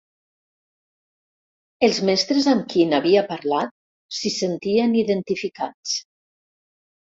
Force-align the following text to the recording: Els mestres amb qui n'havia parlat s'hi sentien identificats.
Els 1.87 1.99
mestres 2.09 2.47
amb 2.55 2.65
qui 2.73 2.87
n'havia 2.95 3.23
parlat 3.29 3.77
s'hi 4.19 4.35
sentien 4.41 4.99
identificats. 5.05 5.97